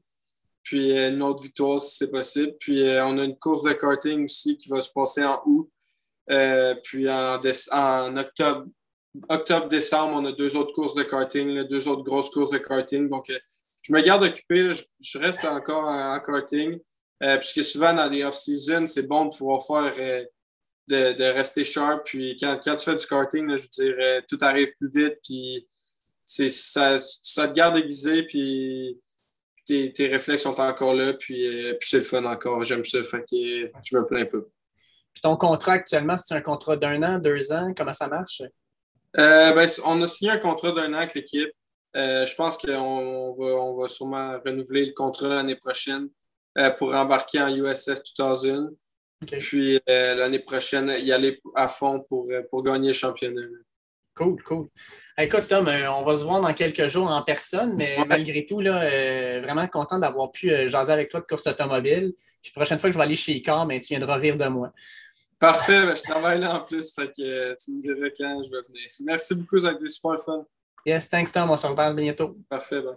[0.62, 2.54] Puis, une autre victoire si c'est possible.
[2.58, 5.70] Puis, on a une course de karting aussi qui va se passer en août.
[6.82, 8.66] Puis, en, octobre,
[9.28, 13.08] octobre-décembre, on a deux autres courses de karting, deux autres grosses courses de karting.
[13.08, 13.30] Donc,
[13.86, 14.72] je me garde occupé.
[15.00, 16.78] Je, reste encore en karting.
[17.22, 20.24] Euh, puisque souvent, dans les off-season, c'est bon de pouvoir faire, euh,
[20.88, 22.04] de, rester sharp.
[22.04, 25.18] Puis quand, tu fais du karting, je veux dire, euh, tout arrive plus vite.
[25.22, 25.66] Puis
[26.26, 28.24] ça, ça te garde aiguisé.
[28.24, 29.00] Puis
[29.66, 31.14] tes, réflexes sont encore là.
[31.14, 31.46] Puis,
[31.80, 32.64] c'est le fun encore.
[32.64, 33.02] J'aime ça.
[33.02, 34.38] Fait je me plains pas.
[35.16, 37.72] Puis ton contrat actuellement, c'est un contrat d'un an, deux ans?
[37.76, 38.42] Comment ça marche?
[39.14, 41.50] Ben, on a signé un contrat d'un an avec l'équipe.
[41.94, 46.10] je pense qu'on va, on va sûrement renouveler le contrat l'année prochaine.
[46.58, 48.70] Euh, pour embarquer en USF 2000.
[49.38, 53.42] Puis euh, l'année prochaine, y aller à fond pour, euh, pour gagner le championnat.
[54.14, 54.68] Cool, cool.
[55.18, 59.40] Écoute, Tom, on va se voir dans quelques jours en personne, mais malgré tout, là,
[59.40, 62.14] vraiment content d'avoir pu jaser avec toi de course automobile.
[62.40, 64.46] Puis la prochaine fois que je vais aller chez Icar, ben, tu viendras rire de
[64.46, 64.72] moi.
[65.38, 68.62] Parfait, ben, je travaille là en plus, fait que tu me diras quand je vais
[68.68, 68.88] venir.
[69.00, 70.46] Merci beaucoup, ça a été super fun.
[70.86, 72.36] Yes, thanks Tom, on se reparle bientôt.
[72.48, 72.96] Parfait, ben.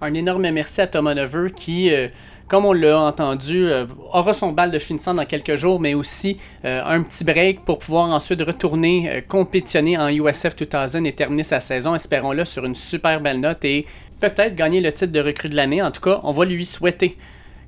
[0.00, 2.08] Un énorme merci à Thomas Neveu qui, euh,
[2.48, 6.36] comme on l'a entendu, euh, aura son bal de finissant dans quelques jours, mais aussi
[6.64, 11.60] euh, un petit break pour pouvoir ensuite retourner compétitionner en USF 2000 et terminer sa
[11.60, 13.86] saison, espérons-le, sur une super belle note et
[14.20, 15.82] peut-être gagner le titre de recrue de l'année.
[15.82, 17.16] En tout cas, on va lui souhaiter.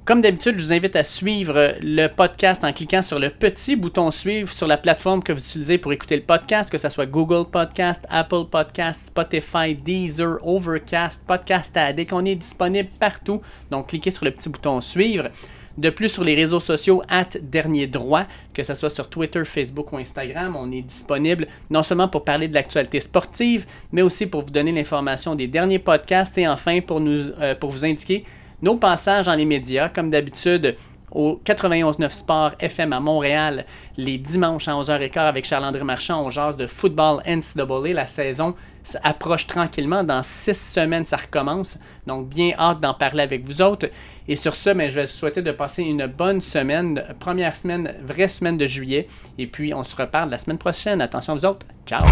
[0.09, 4.11] Comme d'habitude, je vous invite à suivre le podcast en cliquant sur le petit bouton
[4.11, 7.44] suivre sur la plateforme que vous utilisez pour écouter le podcast, que ce soit Google
[7.51, 12.14] Podcast, Apple Podcast, Spotify, Deezer, Overcast, Podcast Addict.
[12.14, 13.42] On est disponible partout.
[13.71, 15.29] Donc, cliquez sur le petit bouton suivre.
[15.77, 19.92] De plus, sur les réseaux sociaux, at dernier droit, que ce soit sur Twitter, Facebook
[19.92, 24.40] ou Instagram, on est disponible non seulement pour parler de l'actualité sportive, mais aussi pour
[24.40, 28.25] vous donner l'information des derniers podcasts et enfin pour, nous, euh, pour vous indiquer
[28.62, 30.77] nos passages dans les médias, comme d'habitude,
[31.12, 33.64] au 91.9 Sport FM à Montréal,
[33.97, 37.94] les dimanches à 11h15 avec Charles-André Marchand, on jase de football NCAA.
[37.94, 38.55] La saison
[39.03, 40.05] approche tranquillement.
[40.05, 41.79] Dans six semaines, ça recommence.
[42.07, 43.88] Donc, bien hâte d'en parler avec vous autres.
[44.27, 48.29] Et sur ce, ben, je vais souhaiter de passer une bonne semaine, première semaine, vraie
[48.29, 49.09] semaine de juillet.
[49.38, 51.01] Et puis, on se reparle la semaine prochaine.
[51.01, 51.66] Attention vous autres.
[51.87, 52.03] Ciao!